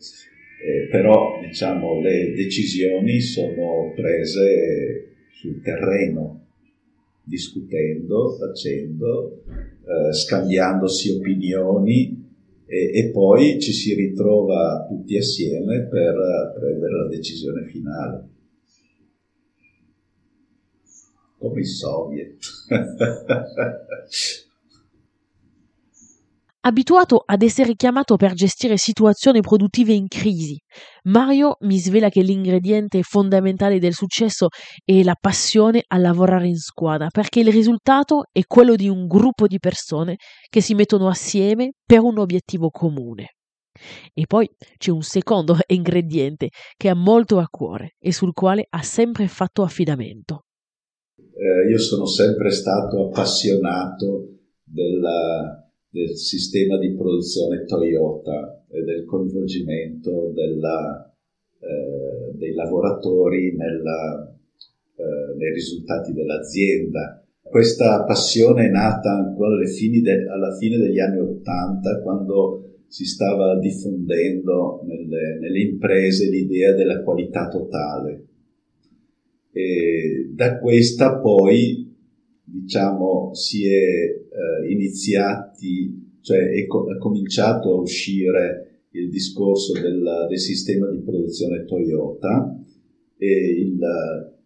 eh, 0.62 0.88
però 0.90 1.40
diciamo, 1.42 2.02
le 2.02 2.34
decisioni 2.34 3.22
sono 3.22 3.94
prese 3.96 5.16
sul 5.32 5.62
terreno, 5.62 6.48
discutendo, 7.24 8.36
facendo, 8.38 9.44
eh, 9.48 10.14
scambiandosi 10.14 11.12
opinioni 11.12 12.28
e, 12.66 12.92
e, 12.94 13.10
poi 13.12 13.60
ci 13.60 13.72
si 13.72 13.96
ritrova 13.96 14.86
tutti 14.88 15.16
assieme 15.18 15.88
per 15.88 16.54
prendere 16.60 16.94
la 16.94 17.08
decisione 17.08 17.66
finale. 17.66 18.28
Come 21.38 21.62
i 21.62 21.66
soviet. 21.66 22.38
Abituato 26.62 27.24
ad 27.26 27.42
essere 27.42 27.74
chiamato 27.76 28.18
per 28.18 28.34
gestire 28.34 28.76
situazioni 28.76 29.40
produttive 29.40 29.94
in 29.94 30.10
crisi, 30.10 30.58
Mario 31.04 31.56
mi 31.62 31.78
svela 31.78 32.10
che 32.10 32.22
l'ingrediente 32.22 33.02
fondamentale 33.02 33.80
del 33.80 33.94
successo 33.94 34.50
è 34.84 35.02
la 35.04 35.16
passione 35.18 35.82
a 35.88 35.98
lavorare 35.98 36.48
in 36.50 36.58
squadra, 36.58 37.08
perché 37.08 37.40
il 37.40 37.50
risultato 37.50 38.26
è 38.34 38.42
quello 38.46 38.76
di 38.76 38.90
un 38.90 39.08
gruppo 39.08 39.48
di 39.48 39.58
persone 39.58 40.18
che 40.50 40.60
si 40.60 40.74
mettono 40.74 41.08
assieme 41.08 41.76
per 41.86 42.02
un 42.02 42.20
obiettivo 42.20 42.70
comune. 42.70 43.36
E 44.14 44.26
poi 44.28 44.50
c'è 44.78 44.92
un 44.92 45.02
secondo 45.02 45.56
ingrediente 45.72 46.50
che 46.76 46.90
ha 46.90 46.96
molto 46.96 47.38
a 47.38 47.48
cuore 47.50 47.96
e 48.00 48.12
sul 48.12 48.34
quale 48.34 48.66
ha 48.70 48.82
sempre 48.82 49.30
fatto 49.30 49.64
affidamento. 49.64 50.44
Eh, 51.16 51.70
io 51.72 51.80
sono 51.80 52.06
sempre 52.06 52.52
stato 52.52 53.08
appassionato 53.08 54.26
della 54.62 55.69
del 55.90 56.16
sistema 56.16 56.78
di 56.78 56.94
produzione 56.94 57.66
Toyota 57.66 58.64
e 58.70 58.84
del 58.84 59.06
coinvolgimento 59.06 60.32
della, 60.34 61.12
eh, 61.60 62.38
dei 62.38 62.54
lavoratori 62.54 63.56
nella, 63.56 64.32
eh, 64.96 65.36
nei 65.36 65.54
risultati 65.54 66.14
dell'azienda. 66.14 67.24
Questa 67.42 68.04
passione 68.04 68.68
è 68.68 68.70
nata 68.70 69.12
ancora 69.12 69.58
de- 69.58 70.30
alla 70.30 70.56
fine 70.56 70.78
degli 70.78 71.00
anni 71.00 71.20
Ottanta, 71.20 72.00
quando 72.02 72.84
si 72.88 73.06
stava 73.06 73.58
diffondendo 73.58 74.82
nelle, 74.86 75.40
nelle 75.40 75.60
imprese 75.60 76.30
l'idea 76.30 76.74
della 76.74 77.02
qualità 77.02 77.48
totale. 77.48 78.26
E 79.52 80.30
da 80.34 80.60
questa 80.60 81.20
poi 81.20 81.79
diciamo, 82.52 83.34
si 83.34 83.68
è 83.68 83.70
eh, 83.72 84.72
iniziati, 84.72 86.18
cioè 86.22 86.50
è, 86.50 86.66
co- 86.66 86.92
è, 86.92 86.98
cominciato 86.98 87.72
a 87.72 87.80
uscire 87.80 88.88
il 88.92 89.10
discorso 89.10 89.74
del, 89.74 90.26
del 90.28 90.40
sistema 90.40 90.90
di 90.90 91.00
produzione 91.00 91.66
Toyota 91.66 92.58
e 93.18 93.28
il, 93.28 93.80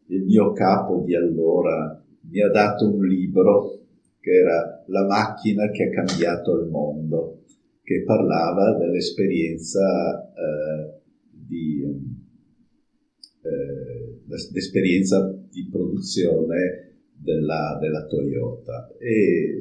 il 0.08 0.24
mio 0.24 0.52
capo 0.52 1.04
di 1.06 1.16
allora 1.16 2.04
mi 2.30 2.42
ha 2.42 2.50
dato 2.50 2.89
un 2.89 3.06
libro 3.06 3.80
che 4.20 4.32
era 4.32 4.84
La 4.88 5.06
macchina 5.06 5.70
che 5.70 5.84
ha 5.84 5.89
cambiato 5.89 6.60
il 6.60 6.70
mondo, 6.70 7.44
che 7.84 8.04
parlava 8.04 8.78
dell'esperienza 8.78 10.24
eh, 10.24 11.02
di, 11.30 11.84
eh, 13.42 14.20
di 15.50 15.68
produzione 15.70 16.83
della, 17.23 17.77
della 17.79 18.05
Toyota 18.05 18.91
e 18.97 19.57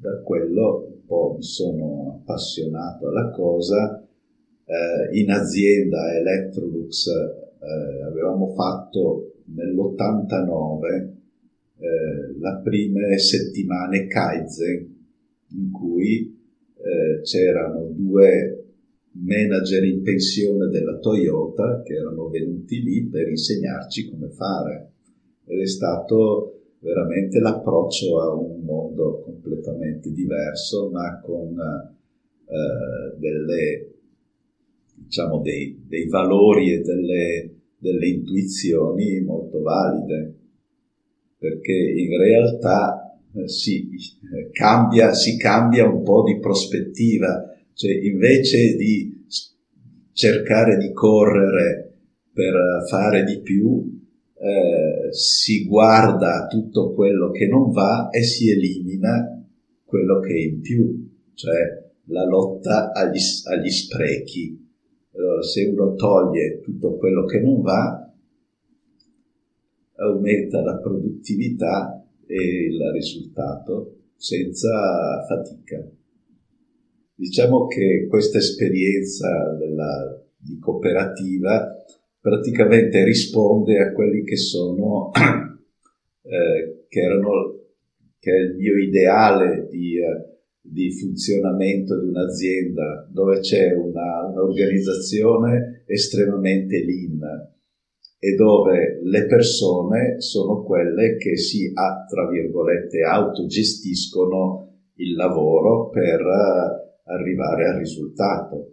da 0.00 0.20
quello 0.22 0.86
un 0.92 1.04
po' 1.06 1.34
mi 1.36 1.42
sono 1.42 2.20
appassionato 2.20 3.08
alla 3.08 3.30
cosa. 3.30 4.02
Eh, 4.64 5.18
in 5.20 5.30
azienda 5.30 6.12
Electrolux 6.16 7.06
eh, 7.06 8.02
avevamo 8.02 8.52
fatto 8.52 9.34
nell'89 9.44 11.14
eh, 11.78 12.38
le 12.38 12.60
prime 12.64 13.16
settimane 13.18 14.08
Kaizen 14.08 14.94
in 15.50 15.70
cui 15.70 16.36
eh, 16.74 17.20
c'erano 17.22 17.92
due 17.92 18.64
manager 19.12 19.84
in 19.84 20.02
pensione 20.02 20.68
della 20.68 20.98
Toyota 20.98 21.82
che 21.82 21.94
erano 21.94 22.28
venuti 22.28 22.82
lì 22.82 23.06
per 23.06 23.28
insegnarci 23.28 24.10
come 24.10 24.28
fare 24.30 24.92
ed 25.46 25.60
è 25.60 25.66
stato 25.66 26.55
veramente 26.86 27.40
l'approccio 27.40 28.20
a 28.20 28.32
un 28.32 28.60
mondo 28.62 29.20
completamente 29.24 30.12
diverso, 30.12 30.88
ma 30.88 31.20
con 31.20 31.58
eh, 31.58 33.18
delle, 33.18 33.94
diciamo, 34.94 35.40
dei, 35.40 35.82
dei, 35.84 36.06
valori 36.06 36.74
e 36.74 36.82
delle, 36.82 37.54
delle 37.76 38.06
intuizioni 38.06 39.20
molto 39.20 39.62
valide, 39.62 40.34
perché 41.36 41.72
in 41.72 42.16
realtà 42.16 43.18
eh, 43.34 43.48
si, 43.48 43.88
cambia, 44.52 45.12
si 45.12 45.36
cambia 45.38 45.88
un 45.88 46.04
po' 46.04 46.22
di 46.22 46.38
prospettiva, 46.38 47.52
cioè 47.72 47.92
invece 47.92 48.76
di 48.76 49.24
cercare 50.12 50.76
di 50.76 50.92
correre 50.92 51.94
per 52.32 52.54
fare 52.88 53.24
di 53.24 53.40
più, 53.40 53.95
eh, 54.38 55.12
si 55.12 55.64
guarda 55.66 56.46
tutto 56.46 56.92
quello 56.92 57.30
che 57.30 57.46
non 57.46 57.70
va 57.70 58.10
e 58.10 58.22
si 58.22 58.50
elimina 58.50 59.44
quello 59.84 60.20
che 60.20 60.34
è 60.34 60.38
in 60.38 60.60
più, 60.60 61.08
cioè 61.34 61.84
la 62.06 62.24
lotta 62.24 62.92
agli, 62.92 63.18
agli 63.44 63.70
sprechi. 63.70 64.64
Allora, 65.14 65.42
se 65.42 65.64
uno 65.64 65.94
toglie 65.94 66.60
tutto 66.60 66.96
quello 66.96 67.24
che 67.24 67.40
non 67.40 67.62
va, 67.62 68.12
aumenta 69.96 70.60
la 70.60 70.76
produttività 70.76 72.04
e 72.26 72.66
il 72.66 72.90
risultato 72.92 73.96
senza 74.16 75.24
fatica. 75.26 75.88
Diciamo 77.14 77.66
che 77.66 78.06
questa 78.08 78.38
esperienza 78.38 79.54
della, 79.58 80.22
di 80.36 80.58
cooperativa 80.58 81.72
praticamente 82.26 83.04
risponde 83.04 83.78
a 83.78 83.92
quelli 83.92 84.24
che 84.24 84.36
sono, 84.36 85.12
eh, 85.14 86.86
che 86.88 87.00
erano, 87.00 87.54
che 88.18 88.32
è 88.32 88.40
il 88.40 88.56
mio 88.56 88.76
ideale 88.78 89.68
di, 89.70 89.96
eh, 89.98 90.40
di 90.60 90.90
funzionamento 90.90 92.00
di 92.00 92.08
un'azienda 92.08 93.08
dove 93.12 93.38
c'è 93.38 93.72
una, 93.74 94.26
un'organizzazione 94.26 95.84
estremamente 95.86 96.84
lean 96.84 97.20
e 98.18 98.34
dove 98.34 98.98
le 99.04 99.26
persone 99.26 100.20
sono 100.20 100.64
quelle 100.64 101.18
che 101.18 101.36
si, 101.36 101.72
tra 101.72 102.28
virgolette, 102.28 103.02
autogestiscono 103.02 104.80
il 104.94 105.14
lavoro 105.14 105.90
per 105.90 106.20
eh, 106.22 107.02
arrivare 107.04 107.68
al 107.68 107.78
risultato. 107.78 108.72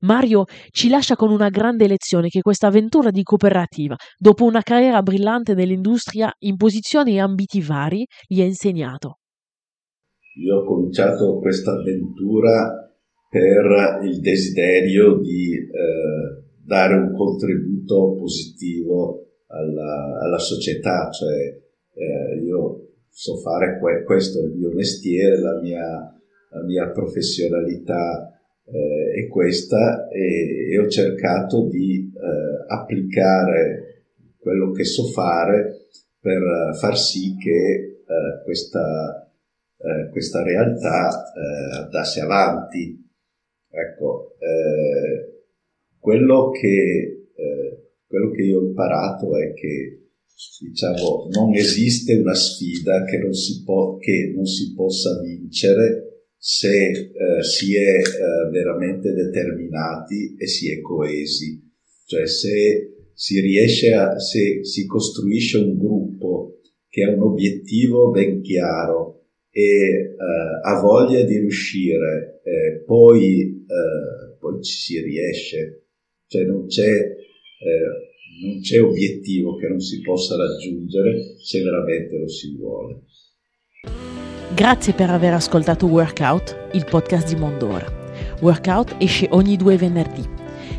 Mario 0.00 0.44
ci 0.70 0.88
lascia 0.88 1.16
con 1.16 1.30
una 1.30 1.48
grande 1.48 1.86
lezione 1.86 2.28
che 2.28 2.40
questa 2.40 2.68
avventura 2.68 3.10
di 3.10 3.22
cooperativa, 3.22 3.96
dopo 4.16 4.44
una 4.44 4.62
carriera 4.62 5.02
brillante 5.02 5.54
nell'industria 5.54 6.32
in 6.40 6.56
posizioni 6.56 7.14
e 7.14 7.20
ambiti 7.20 7.60
vari, 7.60 8.06
gli 8.26 8.40
ha 8.40 8.44
insegnato. 8.44 9.18
Io 10.44 10.58
ho 10.58 10.64
cominciato 10.64 11.38
questa 11.38 11.72
avventura 11.72 12.88
per 13.28 14.00
il 14.04 14.20
desiderio 14.20 15.18
di, 15.18 15.54
eh, 15.54 16.46
dare 16.64 16.94
un 16.94 17.14
contributo 17.14 18.14
positivo 18.14 19.26
alla, 19.48 20.20
alla 20.22 20.38
società, 20.38 21.10
cioè 21.10 21.34
eh, 21.94 22.44
io 22.44 22.88
so 23.08 23.36
fare 23.38 23.78
que- 23.80 24.04
questo, 24.04 24.40
il 24.44 24.54
mio 24.54 24.70
mestiere, 24.72 25.40
la 25.40 25.60
mia, 25.60 25.82
la 25.82 26.62
mia 26.64 26.90
professionalità 26.90 28.37
eh, 28.70 29.22
è 29.22 29.28
questa 29.28 30.08
e, 30.08 30.72
e, 30.72 30.78
ho 30.78 30.88
cercato 30.88 31.66
di 31.68 32.12
eh, 32.14 32.64
applicare 32.66 34.04
quello 34.38 34.70
che 34.72 34.84
so 34.84 35.04
fare 35.04 35.86
per 36.20 36.74
far 36.78 36.98
sì 36.98 37.36
che 37.36 38.02
eh, 38.08 38.42
questa, 38.44 39.30
eh, 39.78 40.10
questa 40.10 40.42
realtà 40.42 41.32
eh, 41.32 41.76
andasse 41.84 42.20
avanti. 42.20 43.06
Ecco, 43.70 44.36
quello 45.98 46.50
che, 46.50 47.32
quello 48.06 48.30
che 48.30 48.42
io 48.42 48.60
ho 48.60 48.64
imparato 48.64 49.36
è 49.36 49.52
che 49.52 50.08
diciamo, 50.60 51.28
non 51.30 51.54
esiste 51.54 52.14
una 52.14 52.34
sfida 52.34 53.04
che 53.04 53.18
non 53.18 53.34
si, 53.34 53.62
po- 53.64 53.98
che 53.98 54.32
non 54.34 54.46
si 54.46 54.72
possa 54.72 55.20
vincere 55.20 56.07
se 56.38 56.90
eh, 56.90 57.42
si 57.42 57.76
è 57.76 57.98
eh, 57.98 58.50
veramente 58.50 59.12
determinati 59.12 60.36
e 60.38 60.46
si 60.46 60.72
è 60.72 60.80
coesi. 60.80 61.60
Cioè 62.06 62.26
se 62.26 63.10
si 63.12 63.40
riesce 63.40 63.92
a, 63.92 64.18
se 64.18 64.64
si 64.64 64.86
costruisce 64.86 65.58
un 65.58 65.76
gruppo 65.76 66.60
che 66.88 67.02
ha 67.02 67.10
un 67.10 67.22
obiettivo 67.22 68.10
ben 68.10 68.40
chiaro 68.40 69.24
e 69.50 69.60
eh, 69.60 70.14
ha 70.62 70.80
voglia 70.80 71.22
di 71.24 71.38
riuscire, 71.38 72.40
eh, 72.44 72.82
poi, 72.86 73.64
eh, 73.66 74.36
poi 74.38 74.62
ci 74.62 74.76
si 74.76 75.00
riesce. 75.00 75.86
Cioè 76.26 76.44
non 76.44 76.66
c'è 76.66 76.88
eh, 76.90 78.08
non 78.40 78.60
c'è 78.60 78.80
obiettivo 78.80 79.56
che 79.56 79.66
non 79.66 79.80
si 79.80 80.00
possa 80.00 80.36
raggiungere 80.36 81.36
se 81.40 81.62
veramente 81.62 82.16
lo 82.16 82.28
si 82.28 82.54
vuole. 82.56 83.02
Grazie 84.50 84.94
per 84.94 85.10
aver 85.10 85.34
ascoltato 85.34 85.86
Workout, 85.86 86.70
il 86.72 86.86
podcast 86.86 87.28
di 87.28 87.36
Mondora. 87.36 87.84
Workout 88.40 88.94
esce 88.98 89.28
ogni 89.30 89.56
due 89.56 89.76
venerdì. 89.76 90.26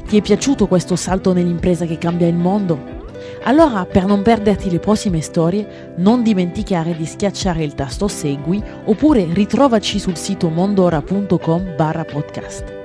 Ti 0.08 0.18
è 0.18 0.22
piaciuto 0.22 0.68
questo 0.68 0.96
salto 0.96 1.34
nell'impresa 1.34 1.86
che 1.86 2.00
cambia 2.00 2.28
il 2.28 2.36
mondo? 2.36 2.98
Allora, 3.44 3.86
per 3.86 4.06
non 4.06 4.24
perderti 4.24 4.72
le 4.72 4.80
prossime 4.80 5.22
storie, 5.22 5.94
non 5.98 6.24
dimenticare 6.24 6.96
di 6.96 7.06
schiacciare 7.06 7.64
il 7.64 7.76
tasto 7.76 8.08
Segui 8.08 8.62
oppure 8.86 9.28
ritrovaci 9.32 10.00
sul 10.00 10.18
sito 10.18 10.50
mondora.com 10.50 11.76
barra 11.76 12.04
podcast. 12.04 12.78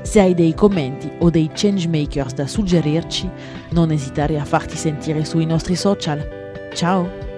Se 0.00 0.18
hai 0.18 0.34
dei 0.34 0.54
commenti 0.54 1.10
o 1.18 1.30
dei 1.30 1.50
changemakers 1.52 2.34
da 2.34 2.46
suggerirci, 2.46 3.30
non 3.70 3.90
esitare 3.92 4.40
a 4.40 4.44
farti 4.44 4.76
sentire 4.76 5.24
sui 5.24 5.44
nostri 5.44 5.76
social. 5.76 6.26
Ciao! 6.72 7.31